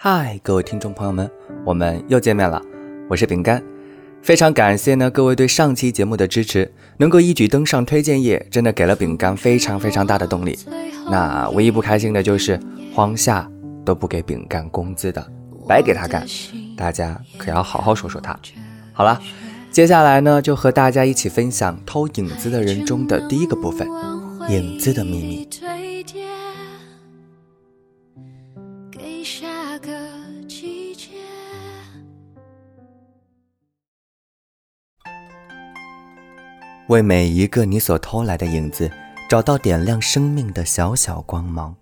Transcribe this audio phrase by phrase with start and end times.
[0.00, 1.28] 嗨，各位听众朋友们，
[1.64, 2.62] 我们又见面了，
[3.10, 3.60] 我是饼干，
[4.22, 10.56] 非常感谢呢各位对上期节目的支持，能够一举登上推荐页，真的给了饼干非常非常大的动力。
[11.10, 12.60] 那唯一不开心的就是
[12.94, 13.50] 荒夏
[13.84, 15.32] 都不给饼干工资的，
[15.66, 16.24] 白给他干，
[16.76, 18.38] 大家可要好好说说他。
[18.92, 19.20] 好了，
[19.72, 23.88] 接下来呢就和大家一起分享偷影子的人中的第一个部分，
[24.48, 25.48] 影子的秘密。
[36.88, 38.90] 为每一个你所偷来的影子，
[39.28, 41.74] 找到点亮生命的小小光芒，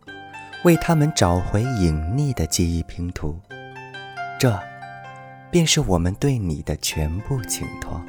[0.64, 3.38] 为他们找回隐匿的记忆拼图，
[4.36, 4.58] 这，
[5.48, 8.02] 便是我们对你的全部请托。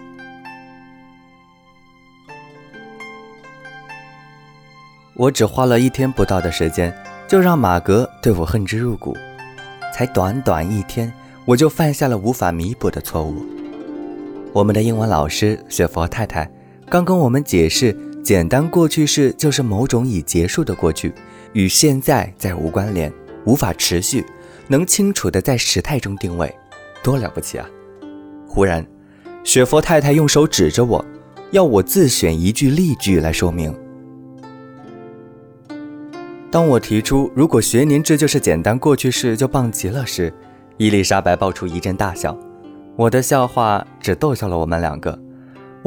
[5.14, 6.92] 我只花了一天不到的时间，
[7.28, 9.16] 就让马格对我恨之入骨。
[9.94, 11.14] 才短短一天，
[11.46, 13.46] 我就犯下了无法弥补的错误。
[14.52, 16.50] 我们的英文老师雪佛太太。
[16.90, 17.94] 刚跟我们解释，
[18.24, 21.14] 简单过去式就是某种已结束的过去，
[21.52, 23.12] 与现在再无关联，
[23.46, 24.26] 无法持续，
[24.70, 26.54] 能清楚的在时态中定位，
[27.04, 27.70] 多了不起啊！
[28.48, 28.88] 忽然，
[29.44, 31.04] 雪佛太太用手指着我，
[31.52, 33.76] 要我自选一句例句来说明。
[36.50, 40.34] 当我提出如果学年制就是简单过去式就棒极了时，
[40.78, 42.38] 伊丽莎白爆出一阵大笑，
[42.96, 45.27] 我的笑话只逗笑了我们两个。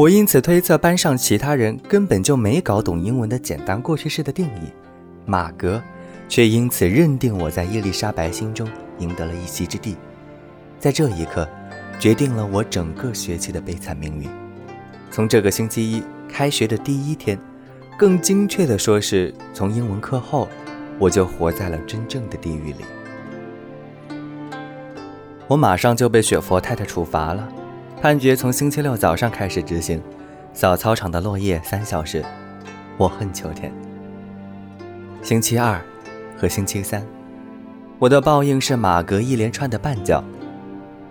[0.01, 4.73] 我因此推测，班上其他人根本就没搞懂英文的简单过去式的定义，
[5.27, 5.79] 马格
[6.27, 8.67] 却因此认定我在伊丽莎白心中
[8.99, 9.99] 赢得了一席之地，
[10.79, 11.47] 在这一刻，
[11.99, 14.27] 决定了我整个学期的悲惨命运。
[15.11, 17.39] 从这个星期一开学的第一天，
[17.99, 20.49] 更精确的说是从英文课后，
[20.99, 22.87] 我就活在了真正的地狱里。
[25.47, 27.47] 我马上就被雪佛太太处罚了。
[28.01, 30.03] 判决从星期六早上开始执行，
[30.55, 32.25] 扫操场的落叶三小时。
[32.97, 33.71] 我恨秋天。
[35.21, 35.79] 星期二
[36.35, 37.07] 和星期三，
[37.99, 40.25] 我的报应是马格一连串的绊脚。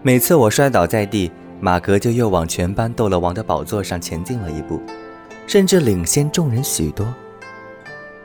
[0.02, 4.82] 每次我摔倒在地，马格就又往全班斗乐王的宝座上前进了一步，
[5.46, 7.06] 甚至领先众人许多。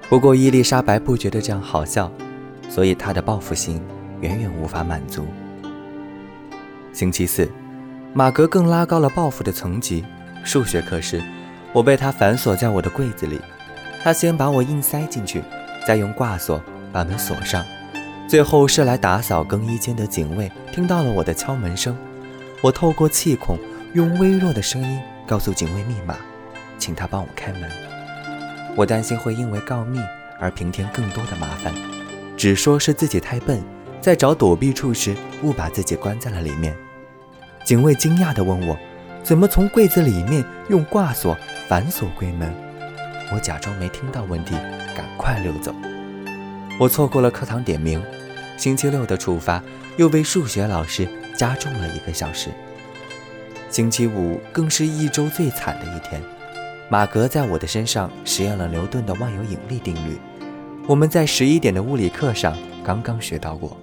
[0.09, 2.11] 不过伊丽莎白不觉得这样好笑，
[2.71, 3.79] 所以她的报复心
[4.23, 5.27] 远远无法满足。
[6.95, 7.47] 星期四。
[8.17, 10.05] 马格更拉高了报复的层级。
[10.45, 11.21] 数学课时，
[11.73, 13.41] 我被他反锁在我的柜子里。
[14.05, 15.43] 他先把我硬塞进去，
[15.85, 17.65] 再用挂锁把门锁上。
[18.29, 21.97] 最后是来打扫更衣间的警卫听到了我的敲门声。
[22.63, 23.59] 我透过气孔
[23.95, 26.17] 用微弱的声音告诉警卫密码，
[26.79, 27.69] 请他帮我开门。
[28.77, 29.99] 我担心会因为告密
[30.39, 31.75] 而平添更多的麻烦，
[32.37, 33.61] 只说是自己太笨，
[34.01, 36.77] 在找躲避处时误把自己关在了里面。
[37.65, 38.77] 警卫惊讶地问我
[39.25, 41.35] ：“怎么从柜子里面用挂锁
[41.67, 42.53] 反锁柜门？”
[43.33, 44.55] 我假装没听到问题，
[44.95, 45.75] 赶快溜走。
[46.79, 48.03] 我错过了课堂点名，
[48.59, 49.63] 星期六的处罚
[49.97, 52.51] 又被数学老师加重了一个小时。
[53.71, 56.21] 星期五更是一周最惨的一天。
[56.91, 60.19] 马格在我的身上实验了牛顿的万有引力定律，
[60.87, 62.55] 我们在十一点的物理课上
[62.85, 63.75] 刚刚学到过。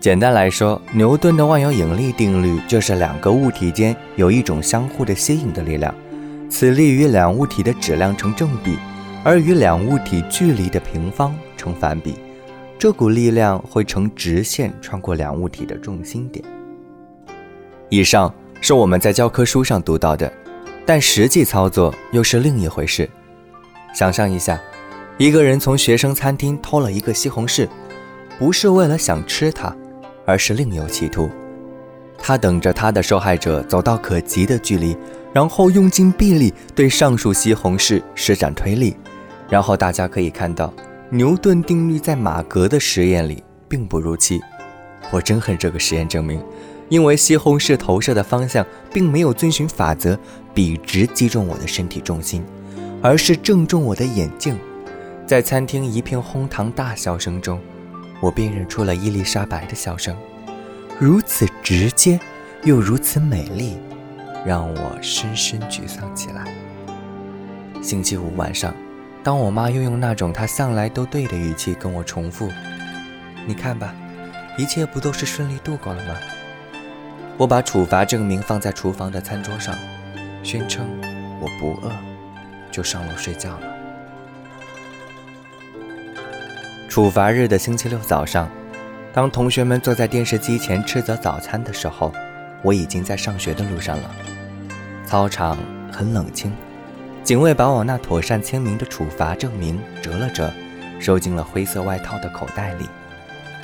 [0.00, 5.94] 简单来说，牛顿的万有引力定律就是两个物体间有一种相互的吸引的力量，
[6.48, 8.78] 此力与两物体的质量成正比，
[9.22, 12.14] 而与两物体距离的平方成反比。
[12.78, 16.42] 这股力量会呈直线穿过两物体的重心点。
[17.90, 20.32] 以上是我们在教科书上读到的，
[20.86, 23.06] 但实际操作又是另一回事。
[23.94, 24.58] 想象一下，
[25.18, 27.68] 一个人从学生餐厅偷了一个西红柿，
[28.38, 29.76] 不是为了想吃它。
[30.24, 31.28] 而是另有企图，
[32.18, 34.96] 他等着他的受害者走到可及的距离，
[35.32, 38.96] 然后用尽臂力对上述西红柿施展推力，
[39.48, 40.72] 然后大家可以看到，
[41.10, 44.40] 牛顿定律在马格的实验里并不如期。
[45.10, 46.40] 我真恨这个实验证明，
[46.88, 50.18] 因为西红柿投射的方向并没有遵循法则，
[50.54, 52.44] 笔直击中我的身体重心，
[53.02, 54.56] 而是正中我的眼睛。
[55.26, 57.60] 在餐厅一片哄堂大笑声中。
[58.20, 60.14] 我辨认出了伊丽莎白的笑声，
[60.98, 62.20] 如此直接
[62.64, 63.78] 又如此美丽，
[64.44, 66.44] 让我深深沮丧起来。
[67.82, 68.74] 星期五晚上，
[69.24, 72.50] 当我妈又用那种她向来都对的语气跟我重复
[73.48, 73.94] ：“你看吧，
[74.58, 76.14] 一切不都是顺利度过了吗？”
[77.38, 79.74] 我把处罚证明放在厨房的餐桌上，
[80.42, 80.86] 宣称
[81.40, 81.90] 我不饿，
[82.70, 83.69] 就上楼睡觉了。
[86.90, 88.50] 处罚日的星期六早上，
[89.12, 92.12] 当同学们坐在电视机前吃着早餐的时候，
[92.62, 94.10] 我已经在上学的路上了。
[95.06, 95.56] 操场
[95.92, 96.52] 很冷清，
[97.22, 100.52] 警卫把我那妥善签名的处罚证明折了折，
[100.98, 102.88] 收进了灰色外套的口袋里。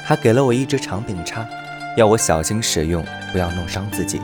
[0.05, 1.45] 还给了我一支长柄叉，
[1.97, 4.21] 要我小心使用，不要弄伤自己。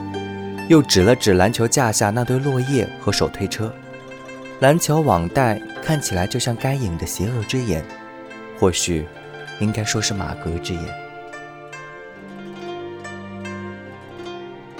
[0.69, 3.69] 又指了指篮球架下那堆落叶和手推车，
[4.61, 7.83] 篮球网带看起来就像该隐的邪恶之眼，
[8.63, 9.05] 或许
[9.59, 10.81] 应该说是马格之眼。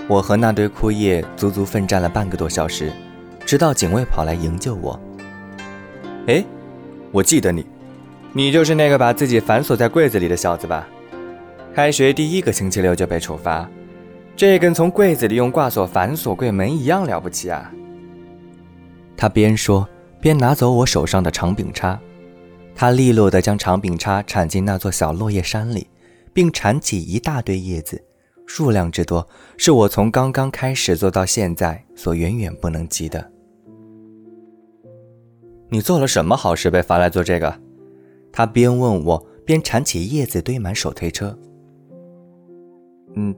[0.08, 2.94] 我和那堆枯叶足足奋战了半个多小时，
[3.46, 4.98] 直到警卫跑来营救我。
[6.28, 6.42] 哎，
[7.12, 7.66] 我记得你，
[8.32, 10.88] 你就是那个把自己反锁在柜子里的小子吧？
[11.76, 13.70] 开学第一个星期六就被处罚。
[14.34, 17.70] 这跟从柜子里用挂锁反锁柜门一样了不起啊！
[19.18, 19.86] 他边说
[20.22, 22.00] 边拿走我手上的长柄叉，
[22.76, 25.88] 他利落地将长柄叉铲进那座小落叶山里，
[26.34, 28.04] 并铲起一大堆叶子，
[28.46, 29.28] 数量之多
[29.58, 33.32] 是我从刚刚开始做到现在所远远不能及的。
[35.70, 37.60] 你做了什么好事被罚来做这个？
[38.32, 41.38] 他边问我边铲起叶子堆满手推车。
[43.16, 43.36] 嗯。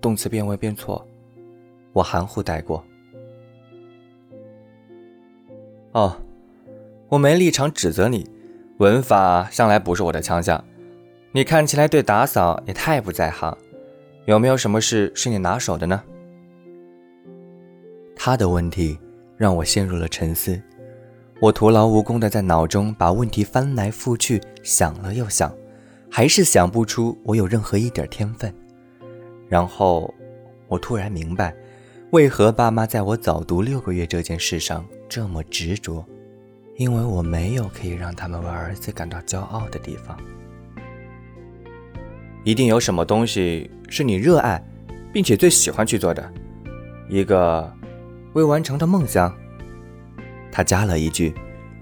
[0.00, 1.04] 动词变位变错，
[1.92, 2.84] 我含糊带过。
[5.90, 6.16] 哦，
[7.08, 8.28] 我没立场指责你，
[8.78, 10.62] 文法向来不是我的强项。
[11.32, 13.56] 你看起来对打扫也太不在行，
[14.26, 16.02] 有没有什么事是你拿手的呢？
[18.14, 18.98] 他的问题
[19.36, 20.60] 让我陷入了沉思，
[21.40, 25.50] 我徒劳无功的在脑中把问题翻来覆去想了又想，
[26.10, 28.52] 还是想不出我有任何一点天分。
[29.48, 30.12] 然后，
[30.66, 31.54] 我突然明白，
[32.10, 36.04] 为何爸妈在我早读六个月这件事上这么执着，
[36.78, 40.16] 因为我没有可以让他们为儿子感到骄傲的地方。
[42.44, 44.62] 一定有什么东西是你热爱，
[45.12, 46.32] 并且最喜欢去做的，
[47.08, 47.70] 一个
[48.32, 49.36] 未完成的梦想。
[50.52, 51.34] 他加了一句，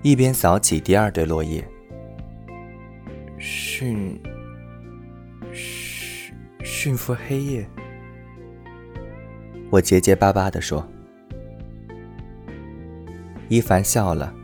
[0.02, 1.62] 一边扫起第二堆落叶。
[3.38, 4.18] 驯。
[5.52, 6.34] 驯
[6.64, 7.68] 驯服黑夜，
[9.70, 10.86] 我结结巴巴地说。
[13.48, 14.34] 伊凡笑了，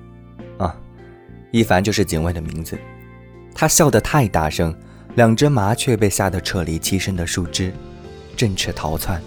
[1.52, 2.76] 伊凡就是警卫的名字。
[3.54, 4.74] 他笑得太大声，
[5.14, 7.72] 两只麻雀被吓得撤离栖身的树枝，
[8.34, 9.22] 振翅逃窜。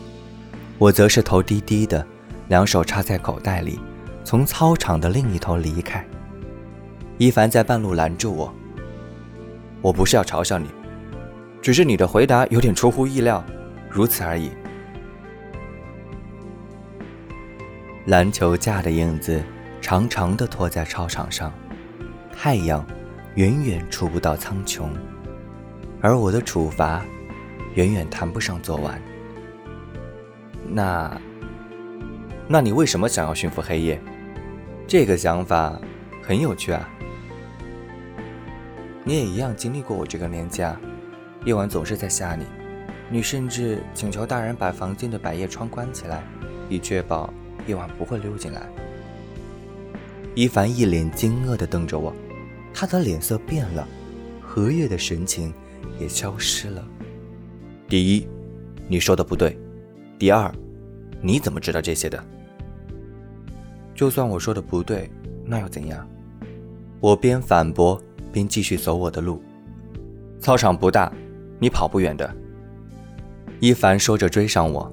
[0.79, 2.05] 我则是头低低的，
[2.47, 3.79] 两手插在口袋里，
[4.23, 6.03] 从操场的另一头离开。
[7.19, 8.53] 伊凡在半路拦住我，
[9.81, 10.67] 我不是要嘲笑你。
[11.61, 13.43] 只是你的回答有点出乎意料，
[13.87, 14.49] 如此而已。
[18.07, 19.43] 篮球架的影子
[19.79, 21.53] 长长的拖在操场上，
[22.37, 22.85] 太阳
[23.33, 24.89] 远远触不到苍穹，
[25.99, 27.03] 而我的处罚
[27.73, 29.01] 远远谈不上做完。
[30.69, 31.19] 那，
[32.47, 33.99] 那你为什么想要驯服黑夜？
[34.87, 35.79] 这个想法
[36.21, 36.87] 很有趣啊。
[39.03, 40.79] 你也一样经历过我这个年纪啊。
[41.45, 42.45] 夜晚总是在吓你，
[43.09, 46.23] 你甚至请求大人把房间的百叶窗关起来，
[46.69, 47.33] 以确保
[47.65, 48.61] 夜晚不会溜进来。
[50.35, 52.13] 伊凡一脸惊愕地瞪着我，
[52.77, 53.87] 他的脸色变了，
[54.41, 55.53] 和悦的神情
[55.97, 56.85] 也消失了。
[57.87, 58.27] 第一，
[58.89, 59.55] 你说的不对；
[60.19, 60.53] 第二，
[61.21, 62.21] 你怎么知道这些的？
[63.93, 65.09] 就算我说的不对，
[65.45, 66.05] 那又怎样？
[66.99, 67.99] 我边反驳
[68.33, 69.41] 边继续走我的路。
[70.41, 71.09] 操场不大。
[71.57, 72.35] 你跑不远的，
[73.61, 74.91] 一凡说着追上我。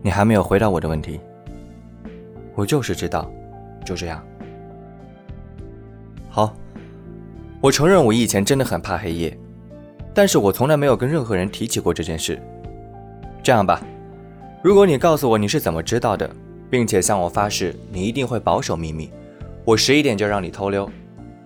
[0.00, 1.18] 你还没有回答我的问题。
[2.54, 3.28] 我就是知道，
[3.84, 4.24] 就这样。
[6.34, 6.56] 好，
[7.60, 9.38] 我承认我以前真的很怕黑夜，
[10.14, 12.40] 但是我从来没有跟任何人提起过这件事。
[13.42, 13.82] 这样吧，
[14.64, 16.34] 如果你告诉我你是怎么知道的，
[16.70, 19.10] 并且向我发誓你一定会保守秘密，
[19.62, 20.88] 我十一点就让你偷溜，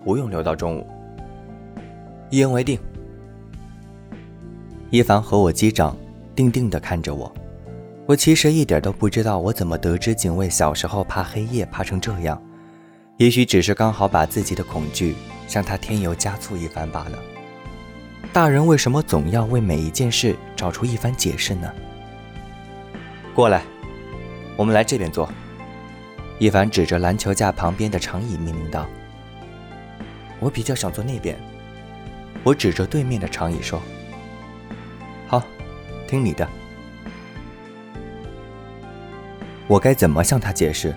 [0.04, 0.86] 不用留到中午。
[2.30, 2.78] 一言为定。
[4.90, 5.96] 一凡和我击掌，
[6.36, 7.32] 定定地看着我。
[8.06, 12.40] 我其实一点都不知道我怎么得知警卫小时候怕黑夜怕成这样，
[13.18, 15.14] 也许只是刚好把自己的恐惧
[15.48, 17.18] 向他添油加醋一番罢了。
[18.32, 21.72] 大人为什么总要为每一件事找出一番解释呢？
[23.34, 23.62] 过来，
[24.56, 25.30] 我们来这边坐。
[26.38, 28.86] 一凡指着篮球架旁边的长椅命令道
[30.38, 31.34] ：“我比较想坐那边。”
[32.44, 33.80] 我指着对面的长椅说。
[35.26, 35.42] 好，
[36.06, 36.46] 听你的。
[39.66, 40.94] 我该怎么向他解释？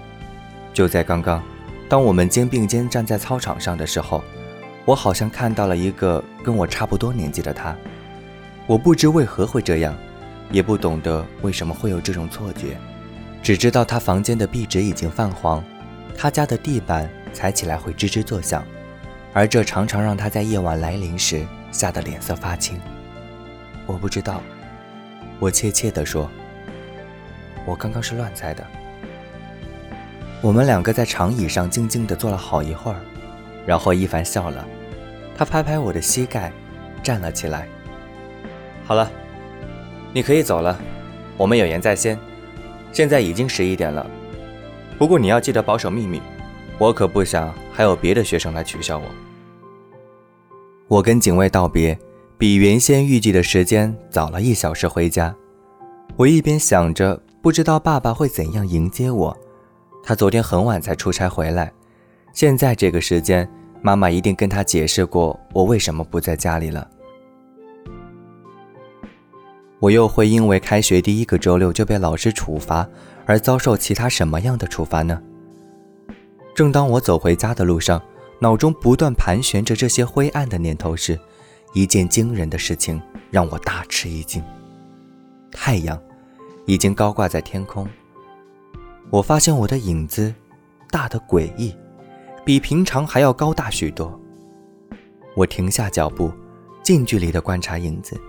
[0.74, 1.42] 就在刚刚，
[1.90, 4.24] 当我们肩并肩站在操场上的时候，
[4.86, 7.76] 我好像看到了一个跟我差不多年纪的他。
[8.68, 9.98] 我不知为何会这样，
[10.52, 12.78] 也不懂得为什么会有这种错觉，
[13.42, 15.64] 只知道他房间的壁纸已经泛黄，
[16.16, 18.64] 他家的地板踩起来会吱吱作响，
[19.34, 22.80] 而这常常让他在夜晚来临时吓得脸色发青。
[23.88, 24.44] 我不知道，
[25.40, 26.30] 我怯怯地说
[27.66, 28.64] ：“我刚刚是乱猜的。”
[30.42, 33.00] 我们两个在长椅上静静地坐了好一会儿，
[33.66, 34.66] 然后一凡笑了，
[35.36, 36.52] 他拍拍我的膝盖，
[37.04, 37.68] 站了起来。
[38.86, 39.12] 好了，
[40.14, 40.80] 你可以走了。
[41.36, 42.18] 我们有言在先，
[42.94, 44.10] 现在已经十一点了。
[44.98, 46.22] 不过你要记得保守秘密，
[46.78, 49.06] 我可不想还有别的学生来取笑我。
[50.88, 51.98] 我跟警卫道别，
[52.38, 55.36] 比原先预计的时间早了一小时回家。
[56.16, 59.38] 我一边想着，不知道爸爸会怎样迎接我。
[60.04, 61.72] 他昨天很晚才出差回来，
[62.34, 63.48] 现在这个时间，
[63.82, 66.90] 妈妈一定跟他解释过我为什么不在家里了。
[69.80, 72.86] 我又会因为开学第一个周六就被老师处罚
[73.26, 75.22] 而遭受其他什么样的处罚呢？
[76.54, 78.02] 正当我走回家的路上，
[78.40, 81.18] 脑中不断盘旋着这些灰暗的念头时，
[81.74, 83.02] 一件惊人的事情
[83.32, 84.44] 让我大吃一惊：
[85.52, 85.98] 太阳
[86.66, 87.88] 已经高挂在天空。
[89.12, 90.34] 我发现我的影子
[90.92, 91.76] 大得诡异，
[92.46, 94.20] 比平常还要高大许多。
[95.36, 96.32] 我停下脚步，
[96.84, 98.20] 近距离地观察影子。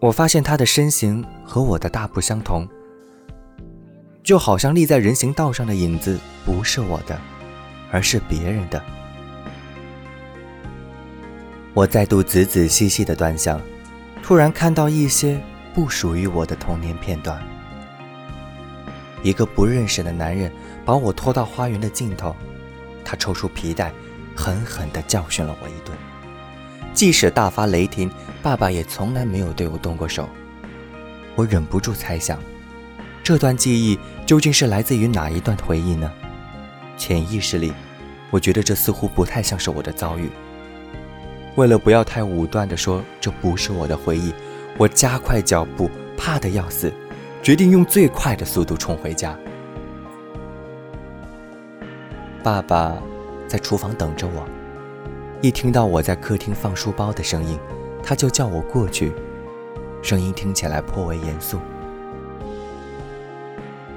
[0.00, 2.66] 我发现他的身形和我的大不相同，
[4.22, 7.20] 就好像立在人行道上的影子不是我的，
[7.90, 8.82] 而是别人的。
[11.74, 13.60] 我再度仔仔细细的端详，
[14.22, 15.38] 突然看到一些
[15.74, 17.42] 不属于我的童年片段。
[19.22, 20.50] 一个不认识的男人
[20.84, 22.34] 把我拖到花园的尽头，
[23.04, 23.92] 他抽出皮带，
[24.34, 25.96] 狠狠地教训了我一顿。
[26.92, 28.10] 即使大发雷霆，
[28.42, 30.28] 爸爸也从来没有对我动过手。
[31.34, 32.38] 我忍不住猜想，
[33.22, 36.12] 这段记忆究竟是来自于哪一段回忆呢？
[36.98, 37.72] 潜意识里，
[38.30, 40.28] 我觉得这似乎不太像是我的遭遇。
[41.54, 44.32] 为了不要太武断地说这不是我的回忆，
[44.76, 46.92] 我加快脚步，怕得要死，
[47.42, 49.36] 决定用最快的速度冲回家。
[52.40, 52.96] 爸爸
[53.48, 54.46] 在厨房等着我。
[55.40, 57.58] 一听到我在客厅放书包的声音，
[58.00, 59.12] 他就叫我过去，
[60.02, 61.58] 声音听起来颇为严肃。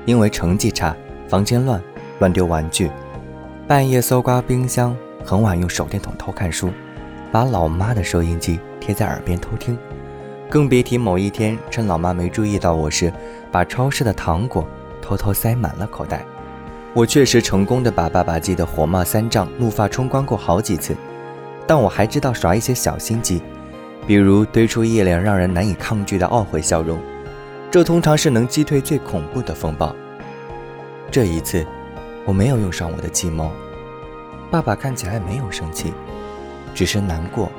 [0.05, 0.97] 因为成绩差，
[1.29, 1.79] 房间乱，
[2.17, 2.89] 乱丢玩具，
[3.67, 6.71] 半夜搜刮冰箱，很晚用手电筒偷看书，
[7.31, 9.77] 把老妈的收音机贴在耳边偷听，
[10.49, 13.11] 更别提某一天趁老妈没注意到我时，
[13.51, 14.67] 把超市的糖果
[15.01, 16.25] 偷偷塞满了口袋。
[16.93, 20.95] 我确实成功的把爸爸气得火冒三丈，怒发冲冠过好几次。
[21.67, 23.41] 但我还知道耍一些小心机，
[24.05, 26.99] 比如堆出一脸让人难以抗拒的懊悔笑容，
[27.71, 29.93] 这通常是能击退最恐怖的风暴。
[31.11, 31.65] 这一次，
[32.23, 33.51] 我没有用上我的计谋。
[34.51, 35.91] 爸爸看起来没有生气，
[36.73, 37.51] 只是难过。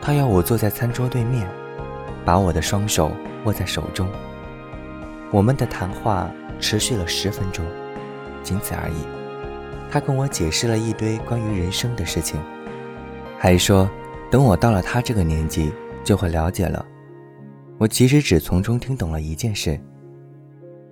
[0.00, 1.48] 他要我坐在餐桌对面，
[2.24, 3.12] 把我的双手
[3.44, 4.08] 握在手中。
[5.30, 7.64] 我们的谈话持续了十分钟，
[8.42, 8.94] 仅此而已。
[9.90, 12.40] 他跟我解释了一堆关于人生的事情。
[13.38, 13.88] 还说，
[14.30, 16.84] 等我到了他这个年纪，就会了解了。
[17.78, 19.78] 我其实只从中听懂了一件事：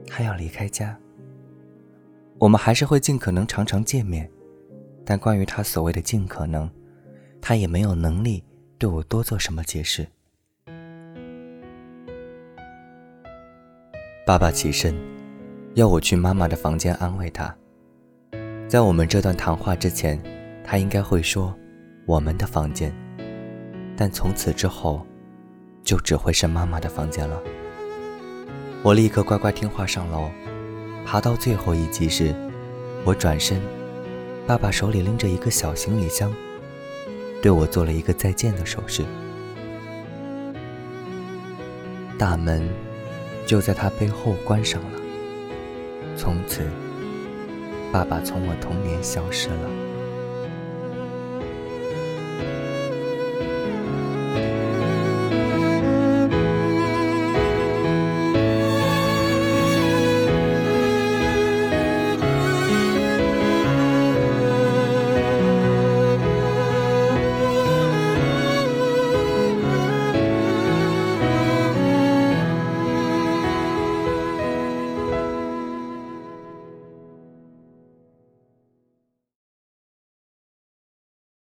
[0.07, 0.97] 他要离开家。
[2.39, 4.29] 我们还是会尽可能常常见面，
[5.05, 6.69] 但关于他所谓的尽可能，
[7.41, 8.45] 他也没有能力
[8.79, 10.07] 对我多做什么解释。
[14.33, 14.97] 爸爸起身，
[15.75, 17.55] 要我去妈妈的房间安慰她。
[18.67, 20.19] 在我们这段谈话之前，
[20.65, 21.55] 他应该会说。
[22.07, 22.91] 我们的房间，
[23.95, 25.07] 但从此之后，
[25.85, 27.39] 就只会是妈妈的房间了。
[28.83, 30.31] 我立刻乖乖听话上楼，
[31.05, 32.35] 爬到最后一级时，
[33.05, 33.61] 我转身，
[34.47, 36.33] 爸爸手里拎着一个小行李箱，
[37.43, 39.05] 对我做了一个再见的手势。
[42.17, 42.67] 大门
[43.47, 45.01] 就在他背后关上了。
[46.17, 46.63] 从此，
[47.93, 49.92] 爸爸从我童年消失了。